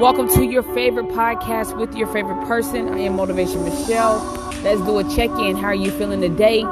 Welcome 0.00 0.28
to 0.28 0.44
your 0.46 0.62
favorite 0.62 1.08
podcast 1.08 1.76
with 1.76 1.94
your 1.94 2.06
favorite 2.06 2.46
person. 2.46 2.88
I 2.88 3.00
am 3.00 3.16
Motivation 3.16 3.62
Michelle. 3.64 4.16
Let's 4.62 4.80
do 4.80 4.96
a 4.98 5.04
check 5.14 5.28
in. 5.38 5.56
How 5.56 5.66
are 5.66 5.74
you 5.74 5.90
feeling 5.90 6.22
today? 6.22 6.62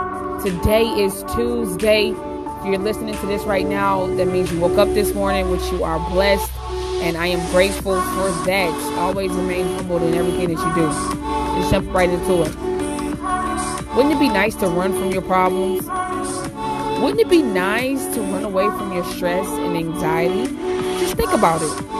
Today 0.42 0.86
is 0.98 1.22
Tuesday. 1.34 2.12
If 2.12 2.64
you're 2.64 2.78
listening 2.78 3.14
to 3.16 3.26
this 3.26 3.44
right 3.44 3.66
now, 3.66 4.06
that 4.16 4.28
means 4.28 4.50
you 4.50 4.58
woke 4.58 4.78
up 4.78 4.88
this 4.94 5.14
morning, 5.14 5.50
which 5.50 5.60
you 5.70 5.84
are 5.84 5.98
blessed, 6.08 6.50
and 7.02 7.18
I 7.18 7.26
am 7.26 7.46
grateful 7.52 8.00
for 8.00 8.30
that. 8.46 8.96
Always 8.96 9.30
remain 9.32 9.66
humble 9.76 10.02
in 10.02 10.14
everything 10.14 10.54
that 10.54 10.66
you 10.66 10.74
do. 10.74 11.60
Just 11.60 11.70
jump 11.70 11.92
right 11.92 12.08
into 12.08 12.44
it. 12.44 12.56
Wouldn't 13.94 14.14
it 14.14 14.20
be 14.20 14.30
nice 14.30 14.54
to 14.54 14.68
run 14.68 14.92
from 14.94 15.10
your 15.10 15.20
problems? 15.20 15.82
Wouldn't 17.02 17.20
it 17.20 17.28
be 17.28 17.42
nice 17.42 18.06
to 18.14 18.22
run 18.22 18.44
away 18.44 18.68
from 18.68 18.94
your 18.94 19.04
stress 19.04 19.46
and 19.48 19.76
anxiety? 19.76 20.46
Just 20.98 21.14
think 21.18 21.34
about 21.34 21.60
it. 21.60 21.97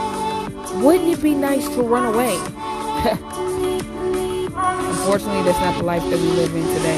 Wouldn't 0.81 1.09
it 1.09 1.21
be 1.21 1.35
nice 1.35 1.67
to 1.75 1.81
run 1.81 2.05
away? 2.13 2.35
Unfortunately, 4.87 5.43
that's 5.43 5.59
not 5.59 5.77
the 5.77 5.83
life 5.83 6.01
that 6.03 6.17
we 6.17 6.27
live 6.29 6.55
in 6.55 6.65
today. 6.67 6.97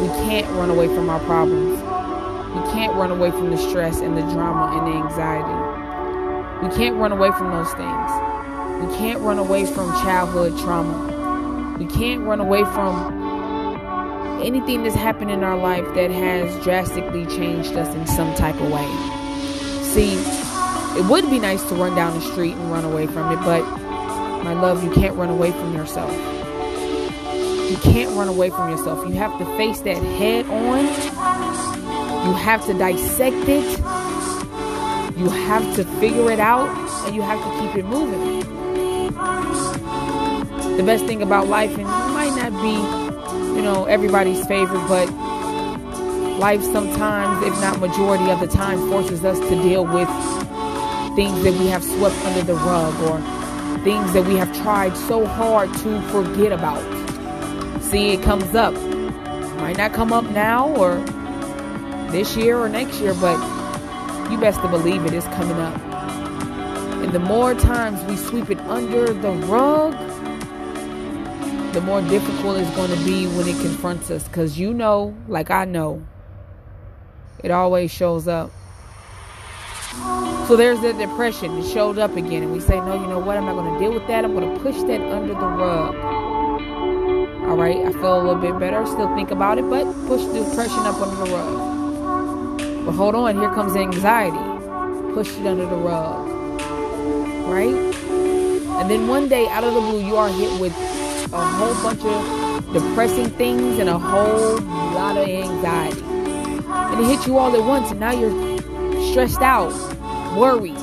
We 0.00 0.08
can't 0.26 0.50
run 0.56 0.70
away 0.70 0.88
from 0.88 1.08
our 1.08 1.20
problems. 1.20 1.78
We 1.78 2.72
can't 2.72 2.92
run 2.94 3.12
away 3.12 3.30
from 3.30 3.50
the 3.50 3.56
stress 3.58 4.00
and 4.00 4.16
the 4.16 4.22
drama 4.22 4.76
and 4.76 4.92
the 4.92 4.96
anxiety. 5.06 6.66
We 6.66 6.74
can't 6.74 6.96
run 6.96 7.12
away 7.12 7.30
from 7.30 7.52
those 7.52 7.72
things. 7.74 8.10
We 8.80 8.96
can't 8.96 9.20
run 9.20 9.38
away 9.38 9.66
from 9.66 9.92
childhood 10.02 10.58
trauma. 10.58 11.76
We 11.78 11.86
can't 11.86 12.22
run 12.22 12.40
away 12.40 12.64
from 12.64 14.42
anything 14.42 14.82
that's 14.82 14.96
happened 14.96 15.30
in 15.30 15.44
our 15.44 15.56
life 15.56 15.86
that 15.94 16.10
has 16.10 16.64
drastically 16.64 17.24
changed 17.26 17.76
us 17.76 17.94
in 17.94 18.04
some 18.08 18.34
type 18.34 18.60
of 18.60 18.72
way. 18.72 18.86
See, 19.84 20.43
it 20.96 21.08
would 21.10 21.28
be 21.30 21.38
nice 21.38 21.62
to 21.68 21.74
run 21.74 21.94
down 21.94 22.14
the 22.14 22.20
street 22.32 22.52
and 22.54 22.70
run 22.70 22.84
away 22.84 23.06
from 23.06 23.32
it, 23.32 23.42
but 23.44 23.62
my 24.42 24.52
love, 24.54 24.84
you 24.84 24.90
can't 24.90 25.16
run 25.16 25.30
away 25.30 25.52
from 25.52 25.74
yourself. 25.74 26.12
You 27.70 27.76
can't 27.78 28.14
run 28.16 28.28
away 28.28 28.50
from 28.50 28.70
yourself. 28.70 29.06
You 29.08 29.14
have 29.14 29.38
to 29.38 29.44
face 29.56 29.80
that 29.80 29.96
head 29.96 30.46
on. 30.46 30.84
You 32.26 32.32
have 32.34 32.64
to 32.66 32.74
dissect 32.74 33.48
it. 33.48 33.78
You 35.18 35.28
have 35.28 35.74
to 35.76 35.84
figure 35.98 36.30
it 36.30 36.40
out 36.40 36.68
and 37.06 37.14
you 37.14 37.22
have 37.22 37.42
to 37.42 37.60
keep 37.60 37.76
it 37.76 37.86
moving. 37.86 38.40
The 40.76 40.82
best 40.82 41.04
thing 41.06 41.22
about 41.22 41.46
life, 41.46 41.70
and 41.70 41.82
it 41.82 41.84
might 41.84 42.34
not 42.36 42.52
be 42.62 43.04
you 43.54 43.62
know, 43.62 43.84
everybody's 43.84 44.44
favorite, 44.46 44.86
but 44.88 45.08
life 46.38 46.62
sometimes, 46.62 47.46
if 47.46 47.52
not 47.60 47.78
majority 47.78 48.28
of 48.30 48.40
the 48.40 48.48
time, 48.48 48.90
forces 48.90 49.24
us 49.24 49.38
to 49.38 49.50
deal 49.62 49.84
with 49.86 50.08
things 51.14 51.42
that 51.44 51.52
we 51.54 51.66
have 51.68 51.84
swept 51.84 52.16
under 52.24 52.42
the 52.42 52.54
rug 52.54 52.94
or 53.02 53.18
things 53.84 54.12
that 54.12 54.24
we 54.26 54.36
have 54.36 54.54
tried 54.62 54.96
so 54.96 55.26
hard 55.26 55.72
to 55.74 56.00
forget 56.08 56.52
about. 56.52 56.82
See, 57.82 58.10
it 58.10 58.22
comes 58.22 58.54
up. 58.54 58.74
Might 59.58 59.76
not 59.76 59.92
come 59.92 60.12
up 60.12 60.24
now 60.30 60.68
or 60.76 60.96
this 62.10 62.36
year 62.36 62.58
or 62.58 62.68
next 62.68 63.00
year, 63.00 63.14
but 63.14 63.38
you 64.30 64.38
best 64.38 64.60
to 64.62 64.68
believe 64.68 65.04
it 65.04 65.12
is 65.12 65.24
coming 65.24 65.56
up. 65.58 65.80
And 67.02 67.12
the 67.12 67.20
more 67.20 67.54
times 67.54 68.02
we 68.04 68.16
sweep 68.16 68.50
it 68.50 68.58
under 68.60 69.12
the 69.12 69.32
rug, 69.46 69.92
the 71.74 71.80
more 71.80 72.00
difficult 72.02 72.56
it's 72.56 72.74
going 72.74 72.90
to 72.90 73.04
be 73.04 73.26
when 73.26 73.46
it 73.46 73.60
confronts 73.60 74.10
us. 74.10 74.24
Because 74.24 74.58
you 74.58 74.72
know, 74.72 75.14
like 75.28 75.50
I 75.50 75.64
know, 75.64 76.02
it 77.42 77.50
always 77.50 77.90
shows 77.90 78.26
up. 78.26 78.50
So 80.46 80.56
there's 80.56 80.80
that 80.80 80.98
depression. 80.98 81.58
It 81.58 81.64
showed 81.72 81.98
up 81.98 82.16
again. 82.16 82.42
And 82.42 82.52
we 82.52 82.60
say, 82.60 82.76
no, 82.80 82.94
you 82.94 83.06
know 83.06 83.18
what? 83.18 83.36
I'm 83.36 83.46
not 83.46 83.54
going 83.54 83.72
to 83.72 83.78
deal 83.78 83.92
with 83.92 84.06
that. 84.08 84.24
I'm 84.24 84.34
going 84.34 84.52
to 84.52 84.60
push 84.60 84.76
that 84.82 85.00
under 85.00 85.34
the 85.34 85.46
rug. 85.46 85.94
All 87.48 87.56
right. 87.56 87.78
I 87.78 87.92
feel 87.92 88.20
a 88.20 88.22
little 88.22 88.40
bit 88.40 88.58
better. 88.58 88.84
Still 88.86 89.14
think 89.14 89.30
about 89.30 89.58
it, 89.58 89.68
but 89.70 89.84
push 90.06 90.22
the 90.24 90.44
depression 90.44 90.80
up 90.80 91.00
under 91.00 91.16
the 91.24 91.30
rug. 91.30 92.86
But 92.86 92.92
hold 92.92 93.14
on. 93.14 93.38
Here 93.38 93.50
comes 93.54 93.74
anxiety. 93.76 94.36
Push 95.14 95.38
it 95.38 95.46
under 95.46 95.66
the 95.66 95.76
rug. 95.76 96.28
Right? 97.48 97.74
And 98.80 98.90
then 98.90 99.06
one 99.06 99.28
day, 99.28 99.48
out 99.48 99.64
of 99.64 99.72
the 99.72 99.80
blue, 99.80 100.04
you 100.04 100.16
are 100.16 100.28
hit 100.28 100.60
with 100.60 100.72
a 101.32 101.40
whole 101.40 101.74
bunch 101.82 102.04
of 102.04 102.72
depressing 102.72 103.30
things 103.30 103.78
and 103.78 103.88
a 103.88 103.98
whole 103.98 104.58
lot 104.58 105.16
of 105.16 105.26
anxiety. 105.26 106.02
And 106.02 107.00
it 107.00 107.06
hits 107.06 107.26
you 107.26 107.38
all 107.38 107.54
at 107.54 107.62
once, 107.64 107.90
and 107.92 108.00
now 108.00 108.12
you're 108.12 108.53
stressed 109.10 109.40
out, 109.40 109.72
worried, 110.36 110.76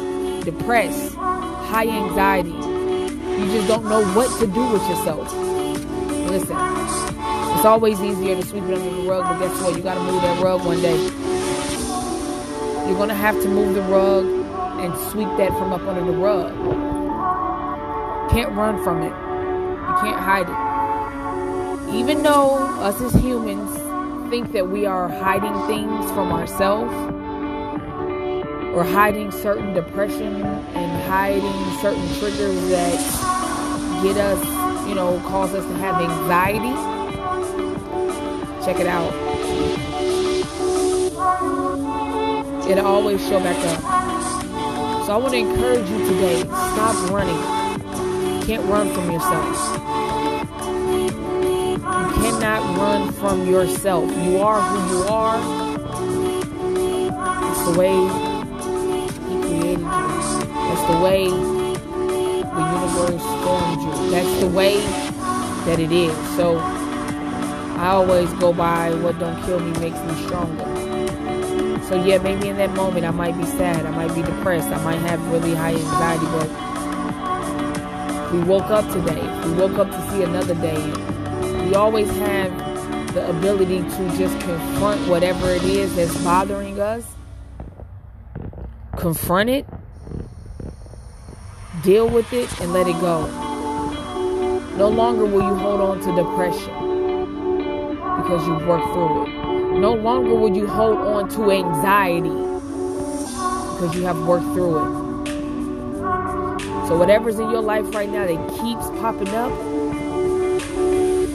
depressed, 0.43 1.15
high 1.15 1.87
anxiety. 1.87 2.49
You 2.49 3.45
just 3.51 3.67
don't 3.67 3.85
know 3.85 4.03
what 4.13 4.29
to 4.39 4.47
do 4.47 4.71
with 4.71 4.81
yourself. 4.89 5.33
Listen, 6.29 6.57
it's 7.55 7.65
always 7.65 7.99
easier 8.01 8.35
to 8.35 8.43
sweep 8.43 8.63
it 8.63 8.73
under 8.73 9.01
the 9.01 9.09
rug, 9.09 9.23
but 9.23 9.39
guess 9.39 9.61
what? 9.61 9.75
You 9.75 9.83
gotta 9.83 10.01
move 10.01 10.21
that 10.21 10.41
rug 10.41 10.65
one 10.65 10.81
day. 10.81 10.97
You're 12.87 12.97
gonna 12.97 13.15
have 13.15 13.41
to 13.41 13.47
move 13.49 13.75
the 13.75 13.81
rug 13.83 14.25
and 14.79 14.93
sweep 15.11 15.29
that 15.37 15.49
from 15.57 15.73
up 15.73 15.81
under 15.81 16.03
the 16.03 16.17
rug. 16.17 16.51
Can't 18.31 18.51
run 18.53 18.83
from 18.83 19.01
it. 19.03 19.09
You 19.09 19.95
can't 20.01 20.19
hide 20.19 20.49
it. 20.49 21.95
Even 21.95 22.23
though 22.23 22.55
us 22.81 23.01
as 23.01 23.13
humans 23.21 23.69
think 24.29 24.53
that 24.53 24.69
we 24.69 24.85
are 24.85 25.09
hiding 25.09 25.53
things 25.67 26.09
from 26.11 26.31
ourselves, 26.31 26.93
or 28.73 28.83
hiding 28.83 29.31
certain 29.31 29.73
depression 29.73 30.41
and 30.41 31.03
hiding 31.03 31.81
certain 31.81 32.07
triggers 32.19 32.69
that 32.69 34.01
get 34.01 34.17
us, 34.17 34.87
you 34.87 34.95
know, 34.95 35.19
cause 35.27 35.53
us 35.53 35.65
to 35.65 35.73
have 35.75 36.01
anxiety. 36.01 36.73
Check 38.65 38.79
it 38.79 38.87
out. 38.87 39.11
It'll 42.69 42.87
always 42.87 43.21
show 43.27 43.39
back 43.39 43.57
up. 43.65 44.01
So 45.05 45.13
I 45.13 45.17
want 45.17 45.33
to 45.33 45.39
encourage 45.39 45.89
you 45.89 45.97
today 46.07 46.41
stop 46.43 47.09
running 47.11 47.35
You 48.39 48.45
can't 48.45 48.65
run 48.69 48.93
from 48.93 49.11
yourself. 49.11 49.45
You 52.15 52.21
cannot 52.21 52.77
run 52.77 53.11
from 53.11 53.49
yourself. 53.49 54.09
You 54.25 54.37
are 54.37 54.61
who 54.61 54.97
you 54.97 55.03
are. 55.09 55.37
It's 57.51 57.65
the 57.65 57.77
way 57.77 58.30
created. 59.75 59.85
That's 59.85 60.85
the 60.91 60.99
way 61.01 61.29
the 61.29 62.63
universe 62.73 63.23
formed 63.43 63.81
you. 63.81 64.11
That's 64.11 64.39
the 64.39 64.47
way 64.47 64.77
that 65.65 65.79
it 65.79 65.91
is. 65.91 66.13
So 66.35 66.57
I 66.57 67.89
always 67.89 68.31
go 68.33 68.53
by 68.53 68.93
what 68.95 69.19
don't 69.19 69.41
kill 69.43 69.59
me 69.59 69.71
makes 69.79 69.99
me 69.99 70.25
stronger. 70.25 70.65
So 71.85 71.95
yeah, 72.03 72.19
maybe 72.19 72.49
in 72.49 72.57
that 72.57 72.71
moment 72.71 73.05
I 73.05 73.11
might 73.11 73.37
be 73.37 73.45
sad, 73.45 73.85
I 73.85 73.91
might 73.91 74.13
be 74.15 74.21
depressed, 74.21 74.67
I 74.69 74.81
might 74.83 74.99
have 74.99 75.19
really 75.31 75.53
high 75.53 75.73
anxiety, 75.73 76.25
but 76.25 76.49
we 78.31 78.39
woke 78.43 78.69
up 78.69 78.85
today. 78.93 79.21
We 79.45 79.53
woke 79.53 79.77
up 79.77 79.89
to 79.89 80.11
see 80.11 80.23
another 80.23 80.55
day. 80.55 80.81
We 81.67 81.75
always 81.75 82.09
have 82.17 83.13
the 83.13 83.29
ability 83.29 83.79
to 83.79 84.17
just 84.17 84.39
confront 84.39 85.05
whatever 85.09 85.49
it 85.49 85.63
is 85.63 85.93
that's 85.97 86.15
bothering 86.23 86.79
us. 86.79 87.03
Confront 89.01 89.49
it, 89.49 89.65
deal 91.81 92.07
with 92.07 92.31
it, 92.33 92.47
and 92.61 92.71
let 92.71 92.87
it 92.87 92.93
go. 93.01 93.25
No 94.77 94.89
longer 94.89 95.25
will 95.25 95.41
you 95.41 95.55
hold 95.55 95.81
on 95.81 95.99
to 96.01 96.15
depression 96.15 96.71
because 98.21 98.45
you've 98.45 98.67
worked 98.67 98.85
through 98.93 99.25
it. 99.25 99.79
No 99.79 99.93
longer 99.95 100.35
will 100.35 100.55
you 100.55 100.67
hold 100.67 100.99
on 100.99 101.27
to 101.29 101.49
anxiety 101.49 102.29
because 103.73 103.95
you 103.95 104.03
have 104.03 104.19
worked 104.27 104.45
through 104.53 104.77
it. 104.77 105.01
So, 106.87 106.95
whatever's 106.95 107.39
in 107.39 107.49
your 107.49 107.61
life 107.61 107.91
right 107.95 108.07
now 108.07 108.27
that 108.27 108.49
keeps 108.61 108.85
popping 109.01 109.29
up 109.29 109.51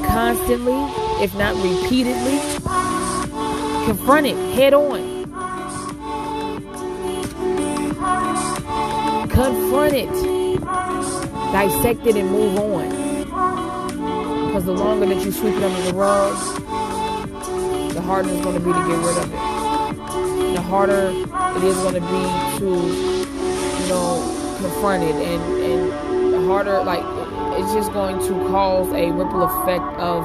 constantly, 0.07 0.79
if 1.21 1.35
not 1.35 1.57
repeatedly, 1.57 2.39
confront 3.87 4.29
it 4.29 4.37
head 4.55 4.73
on. 4.73 5.16
Confront 9.37 9.93
it, 9.93 10.11
dissect 11.53 12.07
it, 12.07 12.17
and 12.17 12.31
move 12.31 12.59
on. 12.59 12.89
Because 14.47 14.65
the 14.65 14.73
longer 14.73 15.05
that 15.05 15.23
you 15.23 15.31
sweep 15.31 15.55
it 15.57 15.63
under 15.63 15.83
the 15.83 15.93
rug, 15.93 16.35
the 17.93 18.01
harder 18.01 18.31
it's 18.31 18.41
going 18.43 18.55
to 18.55 18.61
be 18.61 18.73
to 18.73 18.79
get 18.79 18.97
rid 19.05 19.19
of 19.19 19.31
it. 19.31 20.55
The 20.55 20.63
harder 20.63 21.09
it 21.11 21.65
is 21.65 21.77
going 21.77 21.95
to 21.97 22.01
be 22.01 22.23
to, 22.61 22.65
you 23.83 23.89
know, 23.91 24.57
confronted 24.59 25.15
and 25.17 25.43
and 25.63 26.33
the 26.33 26.41
harder 26.47 26.83
like 26.83 27.05
it's 27.59 27.75
just 27.75 27.93
going 27.93 28.19
to 28.21 28.49
cause 28.49 28.91
a 28.95 29.11
ripple 29.11 29.43
effect 29.43 29.85
of 29.99 30.25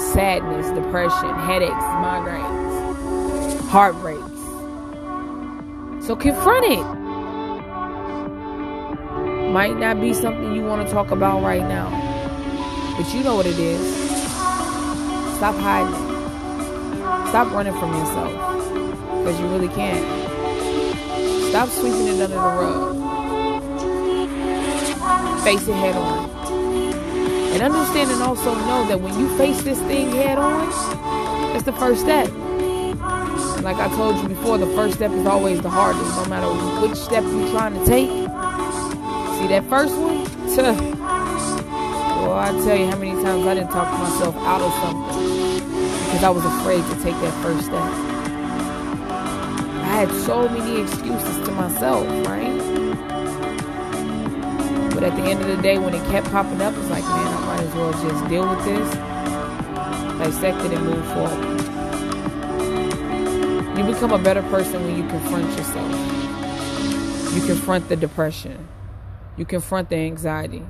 sadness 0.00 0.68
depression 0.70 1.34
headaches 1.40 1.72
migraines 1.72 3.60
heartbreaks 3.62 4.38
so 6.06 6.14
confront 6.14 6.64
it 6.66 6.97
Might 9.48 9.78
not 9.78 10.00
be 10.00 10.12
something 10.12 10.54
you 10.54 10.62
want 10.62 10.86
to 10.86 10.92
talk 10.92 11.10
about 11.10 11.42
right 11.42 11.62
now, 11.62 11.88
but 12.96 13.12
you 13.14 13.24
know 13.24 13.34
what 13.34 13.46
it 13.46 13.58
is. 13.58 13.80
Stop 15.36 15.54
hiding. 15.56 15.94
Stop 17.28 17.50
running 17.52 17.72
from 17.72 17.92
yourself 17.92 18.30
because 19.18 19.40
you 19.40 19.46
really 19.48 19.68
can't. 19.68 20.04
Stop 21.48 21.70
sweeping 21.70 22.08
it 22.08 22.20
under 22.20 22.26
the 22.26 22.36
rug. 22.36 22.94
Face 25.42 25.66
it 25.66 25.74
head 25.74 25.96
on. 25.96 26.30
And 27.54 27.62
understand 27.62 28.10
and 28.10 28.22
also 28.22 28.54
know 28.54 28.86
that 28.86 29.00
when 29.00 29.18
you 29.18 29.34
face 29.38 29.62
this 29.62 29.80
thing 29.82 30.12
head 30.12 30.36
on, 30.36 30.68
it's 31.56 31.64
the 31.64 31.72
first 31.72 32.02
step. 32.02 32.30
Like 33.62 33.76
I 33.76 33.88
told 33.96 34.16
you 34.18 34.28
before, 34.28 34.58
the 34.58 34.66
first 34.68 34.96
step 34.96 35.10
is 35.10 35.26
always 35.26 35.62
the 35.62 35.70
hardest, 35.70 36.04
no 36.16 36.26
matter 36.26 36.46
which 36.86 36.96
step 36.98 37.24
you're 37.24 37.50
trying 37.50 37.72
to 37.72 37.84
take. 37.86 38.27
See 39.38 39.46
that 39.46 39.64
first 39.68 39.94
one? 39.96 40.24
well, 40.98 42.34
I 42.34 42.50
tell 42.64 42.76
you 42.76 42.86
how 42.86 42.98
many 42.98 43.12
times 43.22 43.46
I 43.46 43.54
didn't 43.54 43.70
talk 43.70 43.86
to 43.88 43.98
myself 43.98 44.34
out 44.38 44.60
of 44.60 44.72
something 44.82 45.60
because 46.06 46.24
I 46.24 46.30
was 46.30 46.44
afraid 46.44 46.82
to 46.82 46.94
take 47.04 47.14
that 47.20 47.32
first 47.40 47.66
step. 47.66 47.80
I 49.84 50.06
had 50.06 50.10
so 50.26 50.48
many 50.48 50.80
excuses 50.80 51.46
to 51.46 51.52
myself, 51.52 52.04
right? 52.26 52.58
But 54.92 55.04
at 55.04 55.14
the 55.14 55.22
end 55.22 55.40
of 55.42 55.46
the 55.46 55.62
day, 55.62 55.78
when 55.78 55.94
it 55.94 56.04
kept 56.10 56.28
popping 56.32 56.60
up, 56.60 56.74
it's 56.76 56.90
like, 56.90 57.04
man, 57.04 57.26
I 57.36 57.46
might 57.46 57.60
as 57.62 57.74
well 57.76 57.92
just 57.92 58.28
deal 58.28 58.48
with 58.48 58.64
this, 58.64 58.92
dissect 60.18 60.64
it, 60.64 60.72
and 60.72 60.84
move 60.84 61.06
forward. 61.14 61.58
You 63.78 63.84
become 63.84 64.10
a 64.10 64.18
better 64.18 64.42
person 64.42 64.82
when 64.82 64.96
you 64.96 65.08
confront 65.08 65.48
yourself. 65.56 65.92
You 67.36 67.46
confront 67.46 67.88
the 67.88 67.94
depression. 67.94 68.66
You 69.38 69.44
confront 69.44 69.88
the 69.88 69.94
anxiety. 69.94 70.64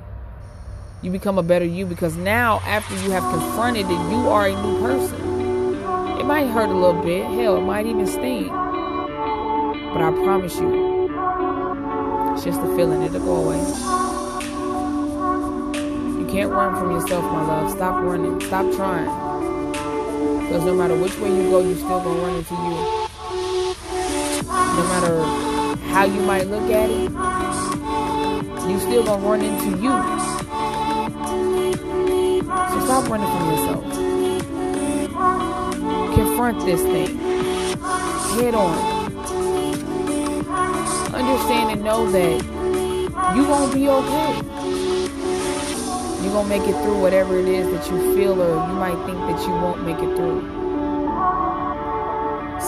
You 1.01 1.09
become 1.09 1.39
a 1.39 1.43
better 1.43 1.65
you 1.65 1.87
because 1.87 2.15
now, 2.15 2.59
after 2.59 2.93
you 3.03 3.09
have 3.09 3.23
confronted 3.33 3.87
it, 3.87 3.89
you 3.89 4.29
are 4.29 4.45
a 4.45 4.61
new 4.61 4.79
person. 4.79 5.19
It 6.19 6.25
might 6.25 6.45
hurt 6.45 6.69
a 6.69 6.73
little 6.73 7.01
bit. 7.01 7.25
Hell, 7.25 7.57
it 7.57 7.61
might 7.61 7.87
even 7.87 8.05
sting. 8.05 8.49
But 8.49 10.03
I 10.03 10.11
promise 10.23 10.59
you, 10.59 11.09
it's 12.33 12.43
just 12.43 12.61
a 12.61 12.75
feeling. 12.75 13.01
It'll 13.01 13.19
go 13.21 13.37
away. 13.37 13.57
You 16.19 16.27
can't 16.29 16.51
run 16.51 16.75
from 16.75 16.91
yourself, 16.91 17.23
my 17.23 17.47
love. 17.47 17.71
Stop 17.71 18.03
running. 18.03 18.39
Stop 18.41 18.71
trying. 18.75 19.09
Because 20.45 20.63
no 20.63 20.75
matter 20.75 20.95
which 20.95 21.17
way 21.17 21.29
you 21.35 21.49
go, 21.49 21.61
you're 21.61 21.75
still 21.75 22.01
going 22.01 22.17
to 22.17 22.23
run 22.23 22.35
into 22.35 22.53
you. 22.53 22.75
No 24.45 24.83
matter 24.89 25.25
how 25.89 26.05
you 26.05 26.21
might 26.21 26.45
look 26.45 26.69
at 26.69 26.89
it, 26.91 27.09
you 28.69 28.79
still 28.79 29.03
to 29.03 29.13
run 29.25 29.41
into 29.41 29.69
you. 29.81 29.91
So 32.69 32.85
stop 32.85 33.09
running 33.09 33.27
from 33.27 33.49
yourself. 33.51 33.83
Confront 36.13 36.65
this 36.65 36.81
thing. 36.81 37.17
Head 38.37 38.55
on. 38.55 38.77
Understand 41.13 41.71
and 41.71 41.83
know 41.83 42.09
that 42.11 42.43
you're 43.35 43.45
going 43.45 43.69
to 43.69 43.75
be 43.75 43.89
okay. 43.89 44.35
You're 46.23 46.33
to 46.43 46.49
make 46.49 46.67
it 46.67 46.79
through 46.83 46.99
whatever 47.01 47.39
it 47.39 47.47
is 47.47 47.65
that 47.71 47.89
you 47.89 48.15
feel 48.15 48.41
or 48.41 48.67
you 48.67 48.73
might 48.73 49.03
think 49.05 49.17
that 49.17 49.41
you 49.47 49.51
won't 49.51 49.83
make 49.83 49.97
it 49.97 50.15
through. 50.15 50.41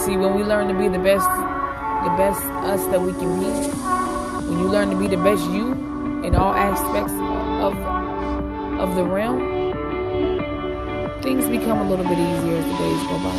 See, 0.03 0.17
when 0.17 0.33
we 0.35 0.43
learn 0.43 0.67
to 0.67 0.73
be 0.73 0.87
the 0.87 1.03
best, 1.03 1.27
the 2.03 2.13
best 2.17 2.41
us 2.65 2.83
that 2.87 3.01
we 3.01 3.11
can 3.13 3.39
be, 3.39 3.51
when 4.49 4.59
you 4.59 4.67
learn 4.67 4.89
to 4.89 4.97
be 4.97 5.07
the 5.07 5.17
best 5.17 5.43
you 5.51 5.90
in 6.23 6.35
all 6.35 6.53
aspects 6.53 7.13
of, 7.63 7.75
of 8.79 8.95
the 8.95 9.03
realm, 9.03 9.39
things 11.21 11.47
become 11.49 11.79
a 11.79 11.89
little 11.89 12.05
bit 12.05 12.17
easier 12.17 12.57
as 12.57 12.65
the 12.65 12.77
days 12.77 13.03
go 13.07 13.17
by. 13.23 13.37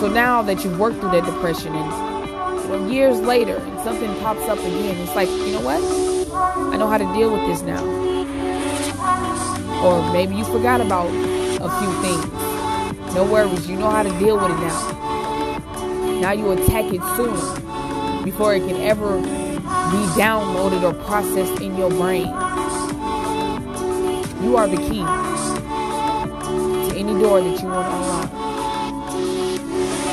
So 0.00 0.08
now 0.08 0.42
that 0.42 0.62
you've 0.64 0.78
worked 0.78 1.00
through 1.00 1.12
that 1.12 1.24
depression 1.24 1.74
and 1.74 2.90
years 2.92 3.18
later 3.20 3.56
and 3.56 3.80
something 3.80 4.14
pops 4.20 4.42
up 4.42 4.58
again, 4.58 4.96
it's 4.98 5.14
like, 5.14 5.28
you 5.28 5.52
know 5.52 5.60
what? 5.60 5.82
I 6.72 6.76
know 6.76 6.86
how 6.86 6.98
to 6.98 7.12
deal 7.14 7.32
with 7.32 7.46
this 7.46 7.62
now. 7.62 7.82
Or 9.84 10.12
maybe 10.12 10.34
you 10.34 10.44
forgot 10.44 10.80
about 10.80 11.06
a 11.08 11.70
few 11.78 11.92
things. 12.02 13.14
No 13.14 13.24
worries, 13.24 13.68
you 13.68 13.76
know 13.76 13.90
how 13.90 14.02
to 14.02 14.18
deal 14.18 14.36
with 14.36 14.50
it 14.50 14.60
now. 14.60 16.20
Now 16.20 16.32
you 16.32 16.50
attack 16.52 16.92
it 16.92 17.02
sooner 17.16 18.22
before 18.24 18.54
it 18.54 18.66
can 18.66 18.76
ever 18.82 19.16
be 19.90 20.02
downloaded 20.20 20.82
or 20.82 20.92
processed 21.04 21.60
in 21.62 21.76
your 21.76 21.90
brain. 21.90 22.26
You 24.42 24.56
are 24.56 24.66
the 24.66 24.76
key 24.76 25.04
to 26.88 26.96
any 26.96 27.14
door 27.20 27.40
that 27.40 27.60
you 27.62 27.68
want 27.68 27.86
to 27.88 27.94
unlock. 27.96 28.30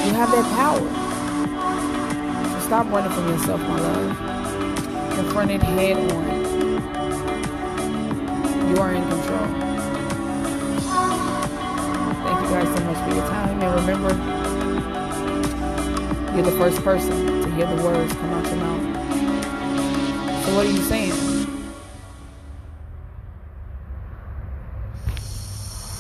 You 0.06 0.14
have 0.14 0.32
that 0.32 0.46
power. 0.56 0.90
So 2.52 2.60
stop 2.68 2.86
running 2.92 3.12
from 3.12 3.28
yourself, 3.30 3.62
my 3.62 3.80
love. 3.80 4.18
Confront 5.16 5.52
it 5.52 5.62
head 5.64 5.98
on. 6.12 6.24
You 8.70 8.78
are 8.82 8.94
in 8.94 9.04
control. 9.10 9.48
Thank 12.24 12.38
you 12.42 12.50
guys 12.50 12.68
so 12.78 12.84
much 12.86 12.98
for 12.98 13.16
your 13.16 13.28
time. 13.28 13.62
And 13.62 13.72
remember, 13.82 14.12
you're 16.36 16.46
the 16.46 16.58
first 16.58 16.82
person 16.84 17.42
to 17.44 17.50
hear 17.52 17.68
the 17.76 17.84
words 17.84 18.14
come 18.14 18.34
out 18.34 18.46
your 18.46 18.56
mouth. 18.56 18.93
What 20.54 20.68
are 20.68 20.70
you 20.70 20.84
saying? 20.84 21.33